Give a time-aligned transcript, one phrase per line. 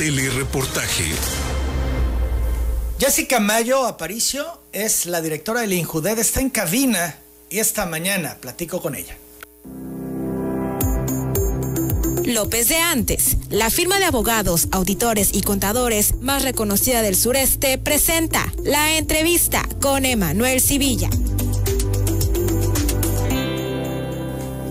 [0.00, 1.12] Telereportaje.
[2.98, 7.18] Jessica Mayo Aparicio es la directora del INJUDED, está en cabina
[7.50, 9.18] y esta mañana platico con ella.
[12.24, 18.50] López de Antes, la firma de abogados, auditores y contadores más reconocida del sureste, presenta
[18.64, 21.10] la entrevista con Emanuel Civilla.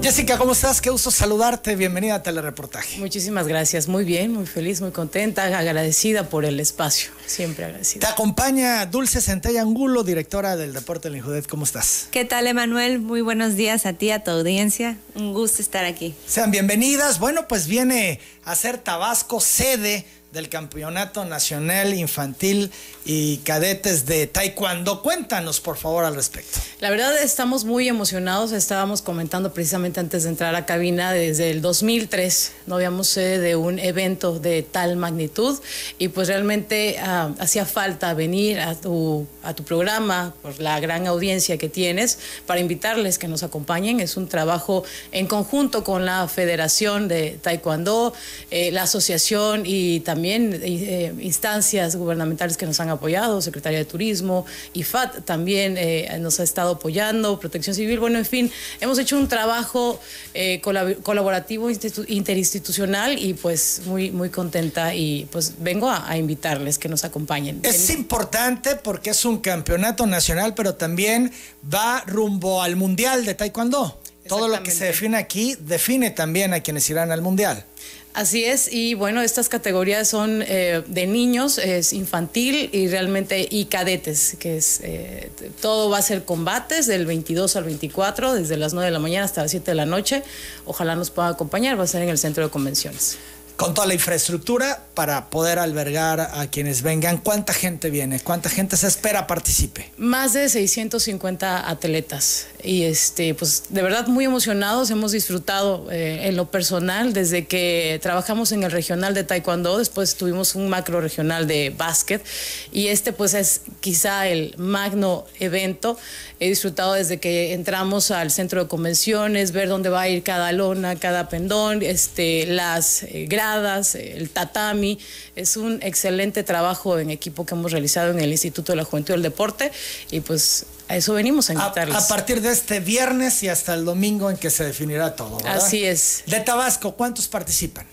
[0.10, 0.82] Jessica, ¿cómo estás?
[0.82, 1.76] Qué gusto saludarte.
[1.76, 2.98] Bienvenida a Telereportaje.
[2.98, 3.88] Muchísimas gracias.
[3.88, 7.12] Muy bien, muy feliz, muy contenta, agradecida por el espacio.
[7.28, 8.08] Siempre agradecida.
[8.08, 11.46] Te acompaña Dulce Centella Angulo, directora del Deporte del Injudet.
[11.46, 12.08] ¿Cómo estás?
[12.10, 12.98] ¿Qué tal, Emanuel?
[12.98, 14.98] Muy buenos días a ti, a tu audiencia.
[15.14, 16.16] Un gusto estar aquí.
[16.26, 17.20] Sean bienvenidas.
[17.20, 22.72] Bueno, pues viene a ser Tabasco sede del Campeonato Nacional Infantil
[23.04, 25.02] y Cadetes de Taekwondo.
[25.02, 26.60] Cuéntanos, por favor, al respecto.
[26.80, 28.52] La verdad, estamos muy emocionados.
[28.52, 33.56] Estábamos comentando precisamente antes de entrar a cabina, desde el 2003 no habíamos sede de
[33.56, 35.60] un evento de tal magnitud
[35.98, 41.08] y pues realmente ah, hacía falta venir a tu, a tu programa por la gran
[41.08, 44.00] audiencia que tienes para invitarles que nos acompañen.
[44.00, 48.14] Es un trabajo en conjunto con la Federación de Taekwondo,
[48.52, 53.86] eh, la asociación y también también eh, instancias gubernamentales que nos han apoyado, Secretaría de
[53.86, 59.18] Turismo, IFAT también eh, nos ha estado apoyando, Protección Civil, bueno, en fin, hemos hecho
[59.18, 59.98] un trabajo
[60.34, 66.90] eh, colaborativo interinstitucional y pues muy, muy contenta y pues vengo a, a invitarles que
[66.90, 67.62] nos acompañen.
[67.64, 71.32] Es importante porque es un campeonato nacional, pero también
[71.74, 73.98] va rumbo al Mundial de Taekwondo.
[74.28, 77.66] Todo lo que se define aquí define también a quienes irán al Mundial.
[78.14, 83.66] Así es, y bueno, estas categorías son eh, de niños, es infantil y realmente y
[83.66, 85.30] cadetes, que es eh,
[85.62, 89.26] todo va a ser combates del 22 al 24, desde las 9 de la mañana
[89.26, 90.24] hasta las 7 de la noche.
[90.66, 93.18] Ojalá nos puedan acompañar, va a ser en el centro de convenciones
[93.60, 97.18] con toda la infraestructura para poder albergar a quienes vengan.
[97.18, 98.22] ¿Cuánta gente viene?
[98.22, 99.92] ¿Cuánta gente se espera participe?
[99.98, 106.36] Más de 650 atletas y este pues de verdad muy emocionados, hemos disfrutado eh, en
[106.36, 111.48] lo personal desde que trabajamos en el regional de taekwondo, después tuvimos un macro regional
[111.48, 112.24] de básquet
[112.72, 115.98] y este pues es quizá el magno evento.
[116.42, 120.54] He disfrutado desde que entramos al centro de convenciones, ver dónde va a ir cada
[120.54, 123.26] lona, cada pendón, este las eh,
[123.58, 125.00] el tatami.
[125.36, 129.14] Es un excelente trabajo en equipo que hemos realizado en el Instituto de la Juventud
[129.14, 129.72] del Deporte
[130.12, 131.96] y pues a eso venimos a invitarles.
[131.96, 135.38] A, partir de este viernes y hasta el domingo en que se definirá todo.
[135.48, 136.24] Así es.
[136.26, 137.86] De Tabasco, ¿cuántos participan?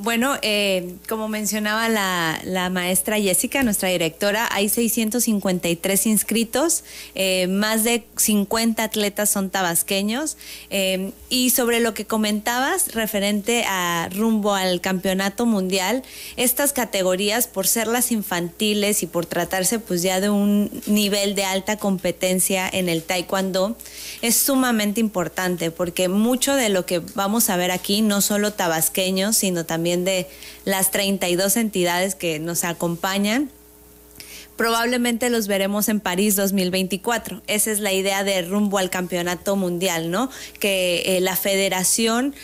[0.00, 6.84] Bueno, eh, como mencionaba la, maestra Jessica, nuestra directora, hay 653 inscritos,
[7.16, 10.36] eh, más de 50 atletas son tabasqueños.
[10.70, 16.04] Eh, y sobre lo que comentabas referente a rumbo al campeonato mundial,
[16.36, 21.42] estas categorías, por ser las infantiles y por tratarse pues ya de un nivel de
[21.42, 23.76] alta competencia en el taekwondo,
[24.22, 29.36] es sumamente importante porque mucho de lo que vamos a ver aquí, no solo tabasqueños,
[29.36, 30.28] sino también de
[30.64, 33.50] las 32 entidades que nos acompañan.
[34.56, 37.42] Probablemente los veremos en París 2024.
[37.46, 40.30] Esa es la idea de rumbo al campeonato mundial, ¿no?
[40.58, 42.34] Que eh, la federación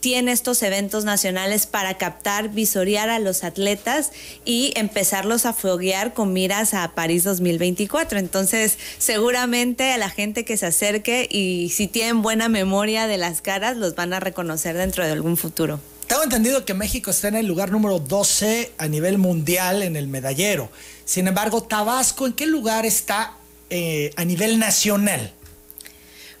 [0.00, 4.12] tiene estos eventos nacionales para captar, visorear a los atletas
[4.44, 8.18] y empezarlos a foguear con miras a París 2024.
[8.18, 13.40] Entonces, seguramente a la gente que se acerque y si tienen buena memoria de las
[13.40, 15.80] caras, los van a reconocer dentro de algún futuro.
[16.14, 20.06] Tengo entendido que México está en el lugar número 12 a nivel mundial en el
[20.06, 20.70] medallero.
[21.04, 23.32] Sin embargo, Tabasco, ¿en qué lugar está
[23.68, 25.32] eh, a nivel nacional?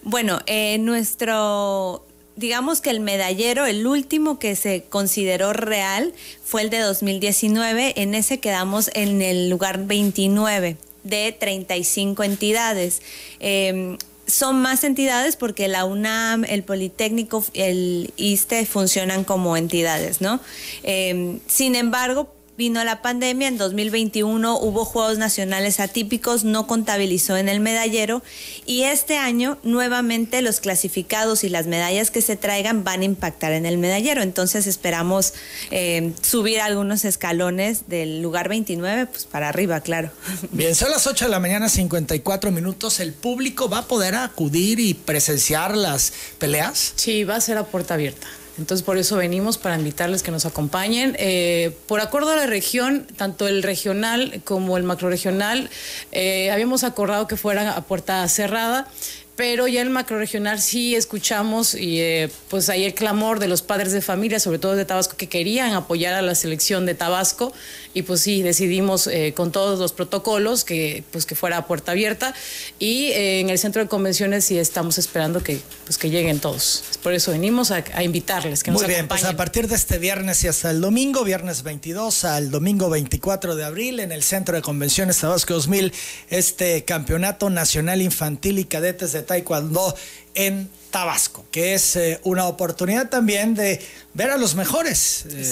[0.04, 6.14] Bueno, eh, nuestro, digamos que el medallero, el último que se consideró real
[6.44, 7.94] fue el de 2019.
[7.96, 13.02] En ese quedamos en el lugar 29 de 35 entidades.
[13.40, 20.40] Em, son más entidades porque la UNAM, el Politécnico, el ISTE funcionan como entidades, ¿no?
[20.82, 27.48] Em, sin embargo, Vino la pandemia, en 2021 hubo Juegos Nacionales atípicos, no contabilizó en
[27.48, 28.22] el medallero
[28.64, 33.50] y este año nuevamente los clasificados y las medallas que se traigan van a impactar
[33.50, 34.22] en el medallero.
[34.22, 35.34] Entonces esperamos
[35.72, 40.12] eh, subir algunos escalones del lugar 29 pues para arriba, claro.
[40.52, 43.00] Bien, son las 8 de la mañana, 54 minutos.
[43.00, 46.92] ¿El público va a poder acudir y presenciar las peleas?
[46.94, 48.28] Sí, va a ser a puerta abierta.
[48.58, 51.16] Entonces por eso venimos para invitarles que nos acompañen.
[51.18, 55.70] Eh, por acuerdo a la región, tanto el regional como el macroregional,
[56.12, 58.88] eh, habíamos acordado que fueran a puerta cerrada.
[59.36, 63.90] pero ya el macroregional sí escuchamos y eh, pues ahí el clamor de los padres
[63.90, 67.52] de familia, sobre todo de Tabasco, que querían apoyar a la selección de Tabasco
[67.94, 71.92] y pues sí, decidimos eh, con todos los protocolos que pues que fuera a puerta
[71.92, 72.34] abierta
[72.78, 76.82] y eh, en el centro de convenciones sí estamos esperando que pues que lleguen todos.
[77.02, 80.48] Por eso venimos a, invitarles que Muy bien, pues a partir de este viernes y
[80.48, 85.18] hasta el domingo, viernes 22 al domingo 24 de abril en el centro de convenciones
[85.18, 85.92] Tabasco 2000,
[86.30, 89.94] este campeonato nacional infantil y cadetes de taekwondo
[90.34, 93.80] en Tabasco, que es eh, una oportunidad también de
[94.12, 95.26] ver a los mejores.
[95.30, 95.44] Eh.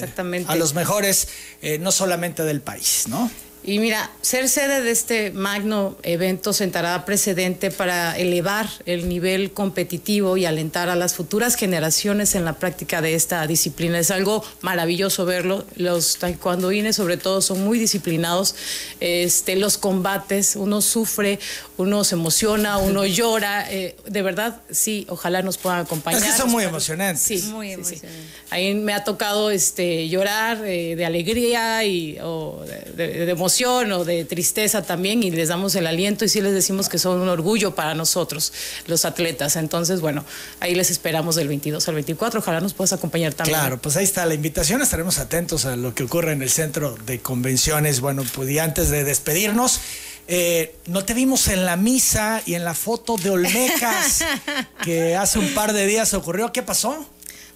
[0.49, 1.29] A los mejores,
[1.63, 3.31] eh, no solamente del país, ¿no?
[3.65, 10.37] Y mira, ser sede de este magno evento sentará precedente para elevar el nivel competitivo
[10.37, 14.01] y alentar a las futuras generaciones en la práctica de esta disciplina.
[14.01, 15.65] Es algo maravilloso verlo.
[15.77, 18.57] Los taekwondoines sobre todo son muy disciplinados.
[18.99, 21.39] Este, los combates, uno sufre,
[21.77, 23.71] uno se emociona, uno llora.
[23.71, 26.21] Eh, de verdad, sí, ojalá nos puedan acompañar.
[26.21, 27.23] Es que son muy emocionantes.
[27.23, 28.13] Sí, muy emocionantes.
[28.51, 32.65] Ahí me ha tocado este, llorar eh, de alegría y o
[32.97, 36.89] de emoción o de tristeza también y les damos el aliento y sí les decimos
[36.89, 38.53] que son un orgullo para nosotros,
[38.87, 39.57] los atletas.
[39.57, 40.25] Entonces, bueno,
[40.61, 42.41] ahí les esperamos del 22 al 24.
[42.41, 43.59] Ojalá nos puedas acompañar también.
[43.59, 44.81] Claro, pues ahí está la invitación.
[44.81, 48.01] Estaremos atentos a lo que ocurre en el centro de convenciones.
[48.01, 49.81] Bueno, pues y antes de despedirnos.
[50.29, 54.25] Eh, no te vimos en la misa y en la foto de Olmecas
[54.85, 56.53] que hace un par de días ocurrió.
[56.53, 57.05] ¿Qué pasó?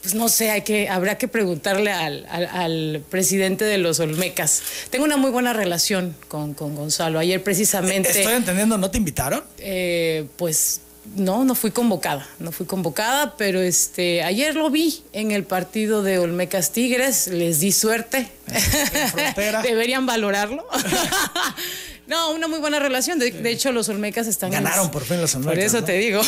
[0.06, 4.62] Pues no sé, hay que, habrá que preguntarle al, presidente de los Olmecas.
[4.88, 7.18] Tengo una muy buena relación con, Gonzalo.
[7.18, 8.10] Ayer precisamente...
[8.10, 9.42] Estoy entendiendo, ¿no te invitaron?
[9.58, 10.80] Eh, pues
[11.16, 16.04] no, no fui convocada, no fui convocada, pero este, ayer lo vi en el partido
[16.04, 18.28] de Olmecas Tigres, les di suerte.
[19.64, 20.64] Deberían valorarlo.
[22.06, 23.18] No, una muy buena relación.
[23.18, 24.50] De, hecho, los Olmecas están...
[24.50, 25.54] Ganaron por fin los Olmecas.
[25.54, 26.22] Por eso te digo.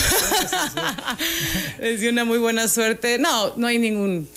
[1.78, 3.18] Les di una muy buena suerte.
[3.18, 4.28] No, no hay ningún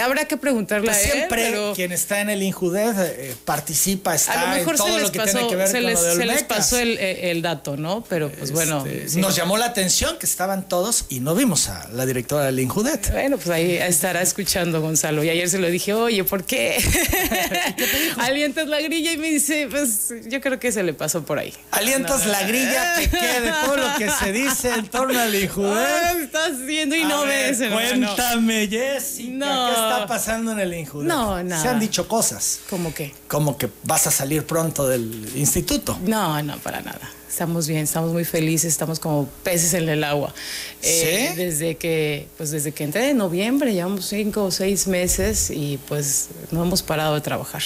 [0.00, 1.12] habrá que preguntarle pues a él.
[1.12, 5.56] Siempre quien está en el Injudez eh, participa, está en todo lo que tiene que
[5.56, 8.04] ver con lo de Se les pasó eh, el, dato, ¿no?
[8.08, 8.84] Pero pues bueno.
[8.86, 12.60] Este, nos llamó la atención que estaban todos y no vimos a la directora del
[12.60, 13.12] Injudet.
[13.12, 15.24] Bueno, pues ahí estará escuchando Gonzalo.
[15.24, 16.78] Y ayer se lo dije, oye, ¿por qué?
[18.18, 21.54] Alientas la grilla y me dice, pues yo creo que se le pasó por ahí.
[21.70, 25.76] Alientas la grilla que quede todo lo que se dice en torno al Injudet.
[25.76, 29.32] Ah, estás viendo y no ves, Cuéntame, Jessica.
[29.32, 31.08] No está pasando en el Injudet?
[31.08, 31.62] No, nada.
[31.62, 32.60] Se han dicho cosas.
[32.70, 33.14] ¿Cómo qué?
[33.28, 35.98] Como que vas a salir pronto del instituto.
[36.04, 37.10] No, no, para nada.
[37.28, 40.34] Estamos bien, estamos muy felices, estamos como peces en el agua.
[40.82, 41.36] Eh, ¿Sí?
[41.36, 46.28] Desde que, pues desde que entré en noviembre, llevamos cinco o seis meses y pues
[46.50, 47.62] no hemos parado de trabajar.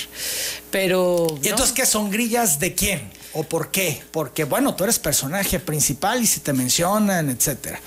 [0.71, 1.27] Pero.
[1.43, 3.11] ¿Y entonces qué son grillas de quién?
[3.35, 4.03] ¿O por qué?
[4.11, 7.81] Porque bueno, tú eres personaje principal y se te mencionan, etcétera.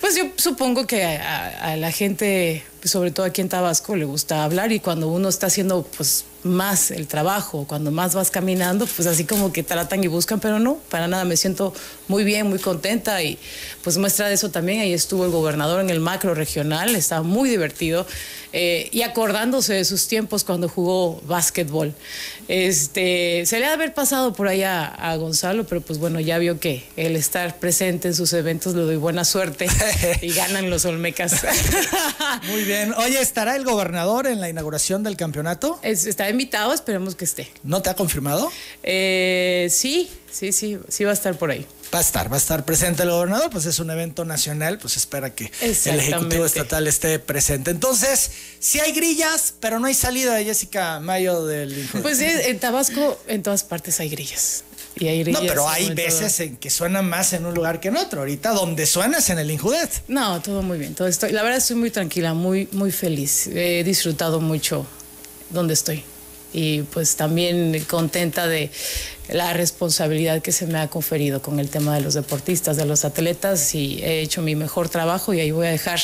[0.00, 4.72] Pues yo supongo que a, la gente, sobre todo aquí en Tabasco, le gusta hablar
[4.72, 9.24] y cuando uno está haciendo pues más el trabajo, cuando más vas caminando, pues así
[9.24, 11.72] como que tratan y buscan, pero no, para nada, me siento
[12.08, 13.38] muy bien, muy contenta y
[13.82, 17.48] pues muestra de eso también, ahí estuvo el gobernador en el macro regional, estaba muy
[17.48, 18.06] divertido
[18.52, 21.94] eh, y acordándose de sus tiempos cuando jugó básquetbol.
[22.48, 26.60] Este, se le ha haber pasado por allá a Gonzalo, pero pues bueno, ya vio
[26.60, 29.66] que el estar presente en sus eventos le doy buena suerte
[30.20, 31.44] y ganan los Olmecas.
[32.48, 32.92] Muy bien.
[32.94, 35.78] Oye, ¿estará el gobernador en la inauguración del campeonato?
[35.82, 37.48] está invitado, esperemos que esté.
[37.62, 38.50] ¿No te ha confirmado?
[38.82, 41.66] Eh, sí, sí, sí, sí va a estar por ahí.
[41.94, 44.96] Va a estar, va a estar presente el gobernador, pues es un evento nacional, pues
[44.96, 47.70] espera que el Ejecutivo Estatal esté presente.
[47.70, 52.58] Entonces, sí hay grillas, pero no hay salida de Jessica Mayo del Pues sí, en
[52.58, 54.64] Tabasco en todas partes hay grillas.
[54.94, 57.88] Y hay grillas no, pero hay veces en que suena más en un lugar que
[57.88, 58.20] en otro.
[58.20, 60.02] Ahorita donde suena es en el Injudet.
[60.08, 60.94] No, todo muy bien.
[60.94, 63.48] Todo estoy, la verdad estoy muy tranquila, muy, muy feliz.
[63.48, 64.86] He disfrutado mucho
[65.50, 66.04] donde estoy
[66.52, 68.70] y pues también contenta de
[69.28, 73.04] la responsabilidad que se me ha conferido con el tema de los deportistas, de los
[73.04, 76.00] atletas y he hecho mi mejor trabajo y ahí voy a dejar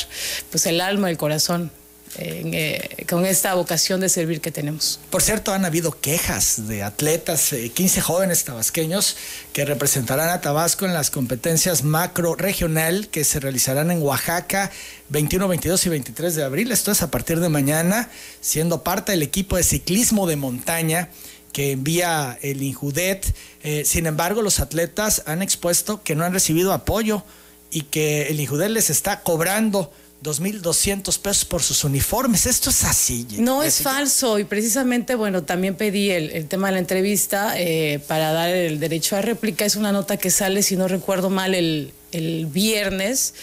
[0.49, 1.71] pues el alma, el corazón
[2.17, 4.99] eh, con esta vocación de servir que tenemos.
[5.09, 9.15] Por cierto, han habido quejas de atletas, 15 eh, jóvenes tabasqueños
[9.53, 14.71] que representarán a Tabasco en las competencias macro regional que se realizarán en Oaxaca
[15.09, 16.71] 21, 22 y 23 de abril.
[16.71, 18.09] Esto es a partir de mañana,
[18.41, 21.09] siendo parte del equipo de ciclismo de montaña
[21.51, 23.33] que envía el Injudet.
[23.63, 27.23] Eh, sin embargo, los atletas han expuesto que no han recibido apoyo
[27.71, 29.91] y que el Injudet les está cobrando
[30.23, 32.45] 2.200 pesos por sus uniformes.
[32.45, 33.25] Esto es así.
[33.37, 38.31] No es falso y precisamente, bueno, también pedí el, tema de la entrevista eh, para
[38.31, 39.65] dar el derecho a réplica.
[39.65, 43.33] Es una nota que sale, si no recuerdo mal, el el viernes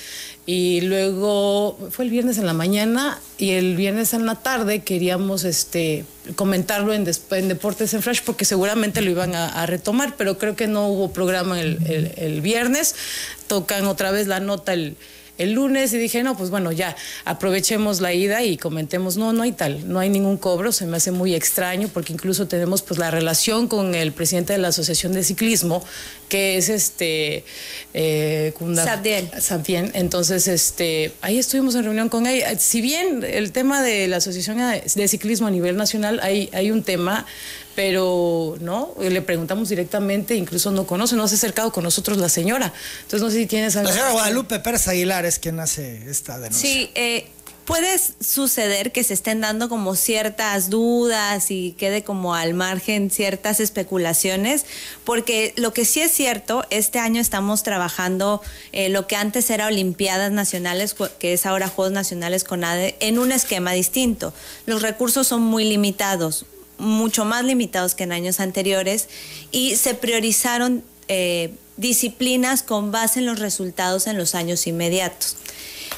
[0.45, 5.45] y luego fue el viernes en la mañana y el viernes en la tarde queríamos
[5.45, 6.04] este
[6.37, 10.88] comentarlo en, Deportes en Flash porque seguramente lo iban a, retomar, pero creo que no
[10.88, 12.95] hubo programa el, el viernes.
[13.47, 14.97] Tocan otra vez la nota el,
[15.38, 19.42] el lunes y dije, no, pues bueno, ya aprovechemos la ida y comentemos, no, no
[19.42, 22.98] hay tal, no hay ningún cobro, se me hace muy extraño porque incluso tenemos pues
[22.98, 25.84] la relación con el presidente de la Asociación de Ciclismo,
[26.28, 27.44] que es este
[27.94, 28.52] eh,
[29.40, 29.90] Sabien.
[29.94, 32.42] Entonces, este, ahí estuvimos en reunión con él.
[32.58, 36.82] Si bien el tema de la Asociación de Ciclismo a nivel nacional, hay, hay un
[36.82, 37.26] tema
[37.76, 42.30] pero no, le preguntamos directamente, incluso no conoce, no se ha acercado con nosotros la
[42.30, 42.73] señora.
[43.02, 43.90] Entonces no sé si tienes algo.
[43.90, 46.68] La señora Guadalupe Pérez Aguilar es quien hace esta denuncia.
[46.68, 47.28] Sí, eh,
[47.66, 53.61] puede suceder que se estén dando como ciertas dudas y quede como al margen ciertas
[53.61, 54.64] especulaciones,
[55.04, 58.40] porque lo que sí es cierto, este año estamos trabajando
[58.73, 63.18] eh, lo que antes era Olimpiadas Nacionales, que es ahora Juegos Nacionales con ADE, en
[63.18, 64.33] un esquema distinto.
[64.64, 66.47] Los recursos son muy limitados
[66.78, 69.09] mucho más limitados que en años anteriores
[69.50, 75.37] y se priorizaron eh, disciplinas con base en los resultados en los años inmediatos.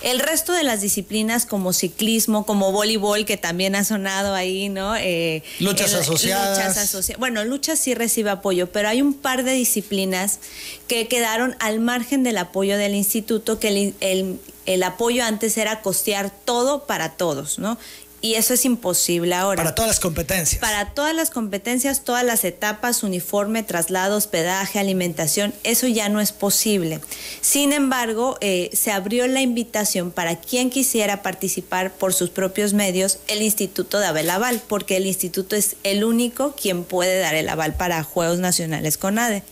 [0.02, 4.94] El resto de las disciplinas como ciclismo, como voleibol, que también ha sonado ahí, ¿no?
[4.96, 7.18] Eh, luchas asociadas.
[7.18, 10.38] bueno, luchas sí recibe apoyo, pero hay un par de disciplinas
[10.86, 16.30] que quedaron al margen del apoyo del instituto, que el, el apoyo antes era costear
[16.44, 17.76] todo para todos, ¿no?
[18.20, 19.62] Y eso es imposible ahora.
[19.62, 20.60] Para todas las competencias.
[20.60, 26.32] Para todas las competencias, todas las etapas, uniforme, traslado, hospedaje, alimentación, eso ya no es
[26.32, 27.00] posible.
[27.40, 33.18] Sin embargo, eh, se abrió la invitación para quien quisiera participar por sus propios medios,
[33.28, 37.48] el instituto de el aval, porque el instituto es el único quien puede dar el
[37.48, 39.42] aval para Juegos Nacionales con ADE.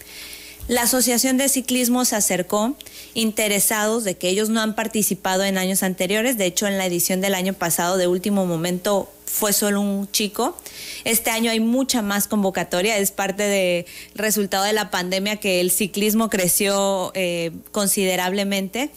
[0.69, 2.77] La Asociación de Ciclismo se acercó
[3.15, 6.39] interesados de que ellos no han participado en años anteriores.
[6.39, 10.57] De hecho, en la edición del año pasado, de último momento, fue solo un chico.
[11.05, 12.99] Este año hay mucha más convocatoria.
[12.99, 18.91] Es parte del resultado de la pandemia que el ciclismo creció eh, considerablemente.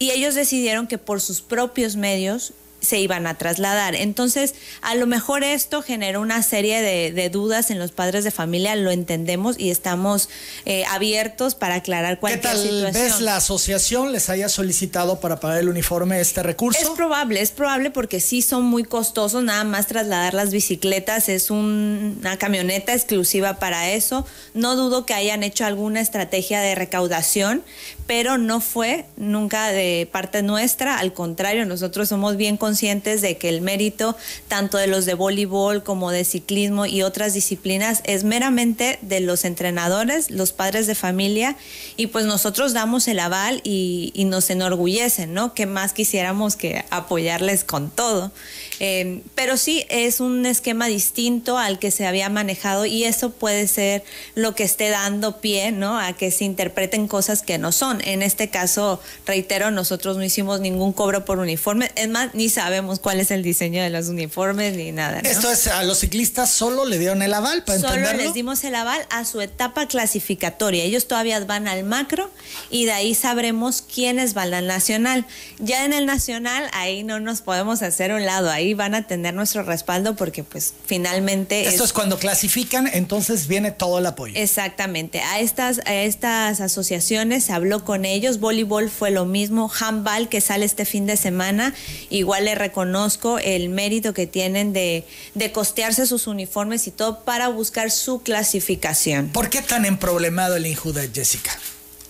[0.00, 3.94] Y ellos decidieron que por sus propios medios se iban a trasladar.
[3.94, 8.76] Entonces, a lo mejor esto generó una serie de, dudas en los padres de familia,
[8.76, 10.28] lo entendemos y estamos
[10.64, 12.92] eh, abiertos para aclarar cualquier ¿Qué tal situación.
[12.92, 16.80] vez la asociación les haya solicitado para pagar el uniforme este recurso?
[16.80, 21.50] Es probable, es probable porque sí son muy costosos, nada más trasladar las bicicletas es
[21.50, 24.26] una camioneta exclusiva para eso.
[24.54, 27.62] No dudo que hayan hecho alguna estrategia de recaudación,
[28.06, 33.48] pero no fue nunca de parte nuestra, al contrario, nosotros somos bien conscientes de que
[33.48, 34.16] el mérito
[34.48, 39.44] tanto de los de voleibol como de ciclismo y otras disciplinas es meramente de los
[39.44, 41.56] entrenadores, los padres de familia
[41.96, 45.54] y pues nosotros damos el aval y, nos enorgullecen, ¿no?
[45.54, 48.32] Que más quisiéramos que apoyarles con todo.
[48.80, 53.68] Eh, pero sí es un esquema distinto al que se había manejado y eso puede
[53.68, 54.02] ser
[54.34, 56.00] lo que esté dando pie, ¿no?
[56.00, 58.00] A que se interpreten cosas que no son.
[58.04, 61.92] En este caso, reitero, nosotros no hicimos ningún cobro por uniforme.
[61.94, 65.20] Es más, ni sabemos cuál es el diseño de los uniformes ni nada.
[65.20, 68.74] Esto es, a los ciclistas solo le dieron el aval para Solo les dimos el
[68.74, 70.82] aval a su etapa clasificatoria.
[70.82, 72.30] Ellos todavía van al macro
[72.70, 75.26] y de ahí sabremos quiénes van al nacional.
[75.58, 78.50] Ya en el nacional, ahí no nos podemos hacer un lado.
[78.50, 81.68] Ahí van a tener nuestro respaldo porque pues finalmente...
[81.68, 84.32] Esto es, cuando clasifican, entonces viene todo el apoyo.
[84.34, 85.20] Exactamente.
[85.20, 88.40] A estas, a estas asociaciones se habló con ellos.
[88.40, 89.70] Voleibol fue lo mismo.
[89.78, 91.74] Handball que sale este fin de semana.
[92.08, 97.48] Igual le reconozco el mérito que tienen de, de costearse sus uniformes y todo para
[97.48, 99.28] buscar su clasificación.
[99.28, 101.50] ¿Por qué tan emproblemado el Injuda, Jessica?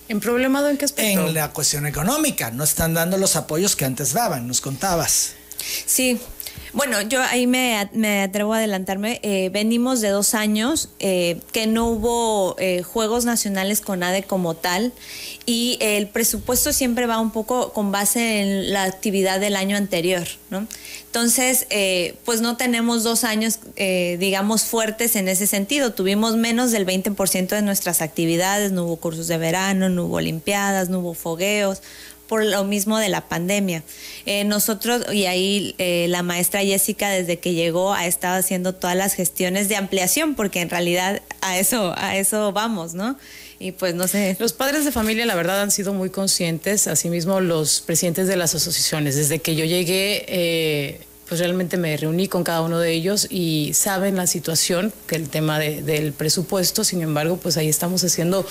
[0.07, 1.27] ¿En problemado en qué aspecto?
[1.27, 2.51] En la cuestión económica.
[2.51, 5.33] No están dando los apoyos que antes daban, nos contabas.
[5.85, 6.19] Sí,
[6.73, 7.77] bueno, yo ahí me,
[8.21, 9.19] atrevo a adelantarme.
[9.23, 14.55] Eh, venimos de dos años eh, que no hubo eh, Juegos Nacionales con ADE como
[14.55, 14.93] tal
[15.45, 20.27] y el presupuesto siempre va un poco con base en la actividad del año anterior,
[20.49, 20.67] ¿no?
[21.05, 21.65] Entonces,
[22.25, 25.93] pues no tenemos dos años, digamos, fuertes en ese sentido.
[25.93, 30.89] Tuvimos menos del 20% de nuestras actividades, no hubo cursos de verano, no hubo olimpiadas,
[30.89, 31.81] no hubo fogueos
[32.27, 33.83] por lo mismo de la pandemia.
[34.25, 38.95] Eh, nosotros, y ahí eh, la maestra Jessica desde que llegó ha estado haciendo todas
[38.95, 43.17] las gestiones de ampliación, porque en realidad a eso, a eso vamos, ¿no?
[43.59, 44.35] Y pues no sé.
[44.39, 48.53] Los padres de familia, la verdad, han sido muy conscientes, asimismo los presidentes de las
[48.53, 49.15] asociaciones.
[49.15, 53.71] Desde que yo llegué, eh, pues realmente me reuní con cada uno de ellos y
[53.73, 58.45] saben la situación, que el tema del presupuesto, sin embargo, pues ahí estamos haciendo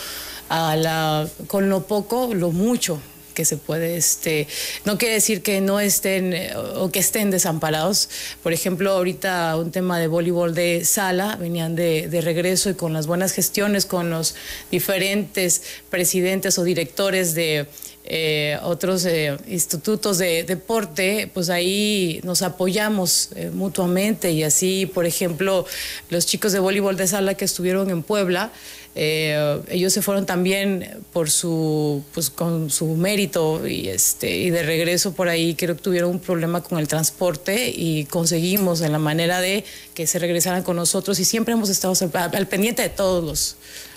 [0.48, 3.00] a la, con lo poco, lo mucho
[3.36, 4.48] que se puede, este,
[4.86, 6.34] no quiere decir que no estén
[6.76, 8.08] o que estén desamparados.
[8.42, 12.94] Por ejemplo, ahorita un tema de voleibol de sala, venían de, de regreso y con
[12.94, 14.34] las buenas gestiones, con los
[14.70, 17.66] diferentes presidentes o directores de
[18.08, 25.06] eh, otros eh, institutos de deporte, pues ahí nos apoyamos eh, mutuamente y así, por
[25.06, 25.66] ejemplo,
[26.08, 28.52] los chicos de voleibol de sala que estuvieron en Puebla,
[28.98, 35.12] ellos se fueron también por su, pues con su mérito y, este, y de regreso
[35.12, 39.42] por ahí creo que tuvieron un problema con el transporte y conseguimos en la manera
[39.42, 43.56] de que se regresaran con nosotros y siempre hemos estado al pendiente de todos los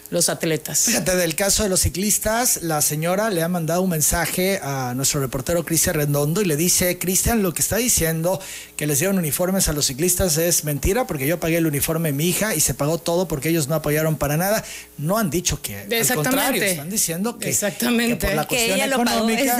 [0.09, 0.85] los atletas.
[0.85, 5.21] Fíjate, del caso de los ciclistas, la señora le ha mandado un mensaje a nuestro
[5.21, 8.41] reportero Cristian Redondo y le dice, Cristian, lo que está diciendo
[8.75, 12.13] que les dieron uniformes a los ciclistas es mentira porque yo pagué el uniforme de
[12.13, 14.63] mi hija y se pagó todo porque ellos no apoyaron para nada.
[14.97, 18.27] No han dicho que al contrario, están diciendo que, Exactamente.
[18.27, 19.57] por la cuestión económica,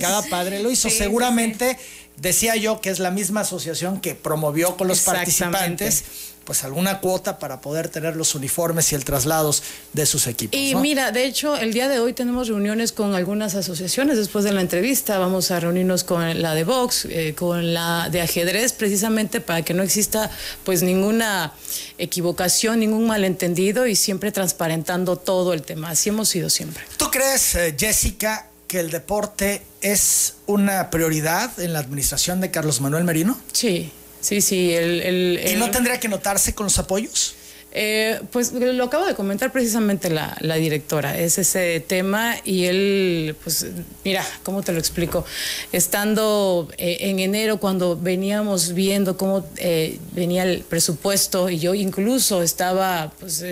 [0.00, 0.90] cada padre lo hizo.
[0.90, 1.78] Seguramente
[2.16, 6.04] decía yo que es la misma asociación que promovió con los participantes
[6.44, 10.58] pues alguna cuota para poder tener los uniformes y el traslados de sus equipos.
[10.58, 14.16] Y mira, de hecho, el día de hoy tenemos reuniones con algunas asociaciones.
[14.16, 18.20] Después de la entrevista vamos a reunirnos con la de box, eh, con la de
[18.20, 20.30] ajedrez, precisamente para que no exista
[20.64, 21.52] pues ninguna
[21.98, 25.90] equivocación, ningún malentendido y siempre transparentando todo el tema.
[25.90, 26.84] Así hemos sido siempre.
[26.96, 32.80] ¿Tú crees, eh, Jessica, que el deporte es una prioridad en la administración de Carlos
[32.80, 33.38] Manuel Merino?
[33.52, 33.92] Sí.
[34.24, 34.72] Sí, sí.
[34.72, 37.34] El, ¿Y no tendría que notarse con los apoyos?
[37.76, 43.66] Eh, pues lo acabo de comentar precisamente la, directora, es ese tema y él, pues
[44.04, 45.24] mira, ¿cómo te lo explico?
[45.72, 52.44] Estando eh, en enero cuando veníamos viendo cómo eh, venía el presupuesto y yo incluso
[52.44, 53.44] estaba pues,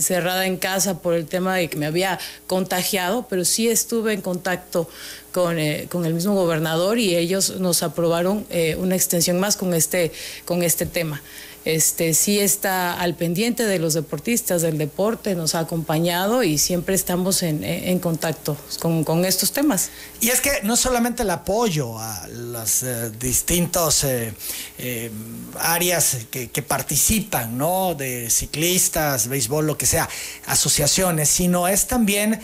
[0.00, 4.20] cerrada en casa por el tema de que me había contagiado, pero sí estuve en
[4.20, 4.88] contacto
[5.30, 5.58] con,
[5.88, 8.44] con, el mismo gobernador y ellos nos aprobaron
[8.78, 10.10] una extensión más con este,
[10.44, 11.22] con este tema
[11.64, 16.94] este, sí está al pendiente de los deportistas, del deporte, nos ha acompañado y siempre
[16.94, 19.90] estamos en, contacto con, estos temas.
[20.20, 24.32] Y es que no solamente el apoyo a las eh, distintas eh,
[24.78, 25.10] eh,
[25.58, 27.94] áreas que, participan, ¿no?
[27.94, 30.08] De ciclistas, béisbol, lo que sea,
[30.46, 32.40] asociaciones, sino es también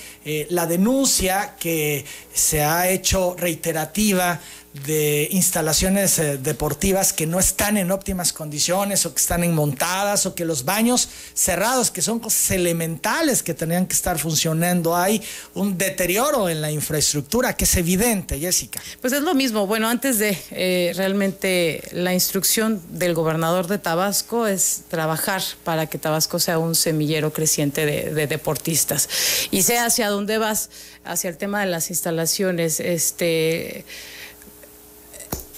[0.48, 4.40] la denuncia que se ha hecho reiterativa
[4.84, 10.34] de instalaciones eh, deportivas que no están en óptimas condiciones o que están montadas o
[10.34, 14.96] que los baños cerrados, que son cosas elementales que tenían que estar funcionando.
[14.96, 15.22] Hay
[15.54, 18.80] un deterioro en la infraestructura que es evidente, Jessica.
[19.00, 19.66] Pues es lo mismo.
[19.66, 25.98] Bueno, antes de eh, realmente la instrucción del gobernador de Tabasco es trabajar para que
[25.98, 29.08] Tabasco sea un semillero creciente de, de deportistas.
[29.50, 30.70] Y sea hacia dónde vas,
[31.04, 33.84] hacia el tema de las instalaciones, este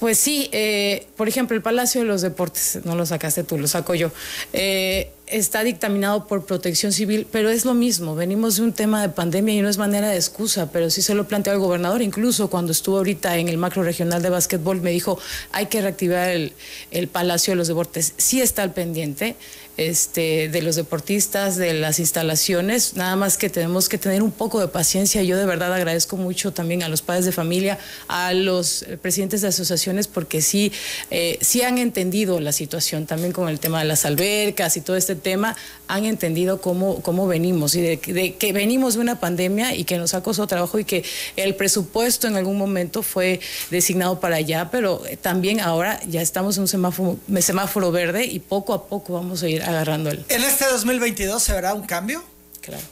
[0.01, 3.67] pues sí, eh, por ejemplo, el Palacio de los Deportes, no lo sacaste tú, lo
[3.67, 4.11] saco yo,
[4.53, 9.09] eh, está dictaminado por protección civil, pero es lo mismo, venimos de un tema de
[9.09, 12.49] pandemia y no es manera de excusa, pero sí se lo planteó el gobernador, incluso
[12.49, 15.19] cuando estuvo ahorita en el macro regional de básquetbol, me dijo,
[15.53, 16.53] hay que reactivar el,
[16.91, 19.37] el Palacio de los Deportes, sí está al pendiente,
[19.79, 24.61] este, de los deportistas, de las instalaciones, nada más que tenemos que tener un poco
[24.61, 25.23] de paciencia.
[25.23, 29.49] Yo de verdad agradezco mucho también a los padres de familia, a los presidentes de
[29.49, 30.73] asociaciones, porque sí,
[31.11, 34.97] eh, sí han entendido la situación, también con el tema de las albercas y todo
[34.97, 39.85] este tema, han entendido cómo, cómo venimos y de, que venimos de una pandemia y
[39.85, 41.05] que nos ha costado trabajo y que
[41.37, 43.38] el presupuesto en algún momento fue
[43.71, 48.75] designado para allá, pero también ahora ya estamos en un semáforo, semáforo verde y poco
[48.75, 50.25] a poco vamos a ir agarrando el...
[50.29, 52.25] ¿En este 2022 se verá un cambio?
[52.61, 52.85] Claro.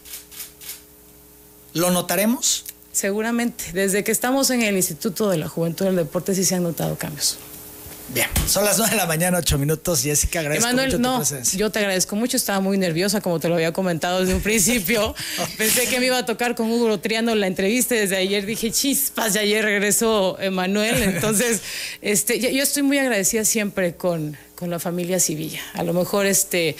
[1.72, 2.64] ¿Lo notaremos?
[2.92, 3.64] Seguramente.
[3.72, 6.96] Desde que estamos en el Instituto de la Juventud del Deporte sí se han notado
[6.96, 7.38] cambios.
[8.08, 10.02] Bien, son las 9 de la mañana, 8 minutos.
[10.02, 11.58] Jessica, agradezco mucho tu presencia.
[11.58, 15.14] Yo te agradezco mucho, estaba muy nerviosa, como te lo había comentado desde un principio.
[15.58, 17.96] Pensé que me iba a tocar con Hugo Triando la entrevista.
[17.96, 21.02] Desde ayer dije, chispas, y ayer regresó Emanuel.
[21.02, 21.62] Entonces,
[22.00, 25.60] este, yo estoy muy agradecida siempre con, con la familia Civilla.
[25.74, 26.74] A lo mejor este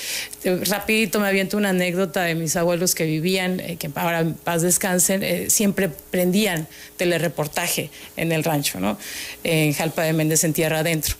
[0.62, 4.62] rapidito me aviento una anécdota de mis abuelos que vivían, eh, que ahora en paz
[4.62, 8.98] descansen, eh, siempre prendían telereportaje en el rancho, ¿no?
[9.44, 11.14] En Jalpa de Méndez en tierra adentro.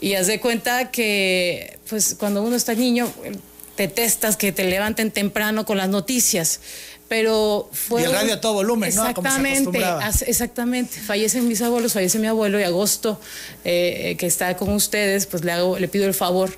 [0.00, 3.12] Y haz de cuenta que pues cuando uno está niño
[3.76, 6.60] detestas que te levanten temprano con las noticias
[7.08, 8.02] pero fue...
[8.02, 9.06] Y el radio a todo volumen, ¿no?
[9.06, 9.80] Exactamente,
[10.26, 11.00] exactamente.
[11.00, 13.20] Fallecen mis abuelos, fallece mi abuelo y agosto,
[13.64, 16.50] eh, que está con ustedes, pues le, hago, le pido el favor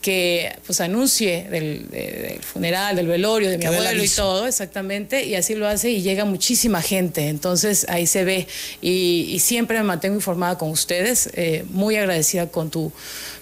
[0.00, 5.54] que pues anuncie del, funeral, del velorio de mi abuelo y todo, exactamente, y así
[5.54, 8.46] lo hace y llega muchísima gente, entonces ahí se ve
[8.80, 12.92] y, siempre me mantengo informada con ustedes, eh, muy agradecida con tu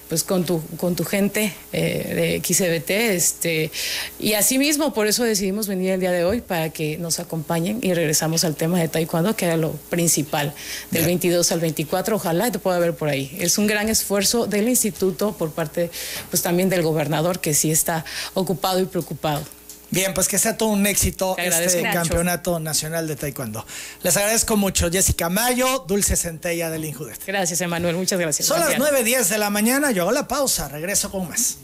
[0.07, 2.89] pues con tu, con tu gente eh, de XBT.
[2.89, 3.71] Este,
[4.19, 7.93] y asimismo, por eso decidimos venir el día de hoy para que nos acompañen y
[7.93, 10.53] regresamos al tema de Taekwondo, que era lo principal,
[10.91, 12.15] del 22 al 24.
[12.15, 13.35] Ojalá te pueda ver por ahí.
[13.39, 15.91] Es un gran esfuerzo del instituto por parte
[16.29, 19.43] pues también del gobernador, que sí está ocupado y preocupado.
[19.89, 23.65] Bien, pues que sea todo un éxito este campeonato nacional de taekwondo.
[24.01, 24.89] Les agradezco mucho.
[24.89, 27.21] Jessica Mayo, Dulce Centella del Injudet.
[27.25, 27.97] Gracias, Emanuel.
[27.97, 28.47] Muchas gracias.
[28.47, 29.91] Son las 9.10 de la mañana.
[29.91, 30.69] Yo hago la pausa.
[30.69, 31.57] Regreso con más.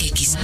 [0.00, 0.36] X.